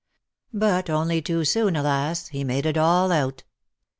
[0.55, 3.43] But only too soon, alas J he made it all out.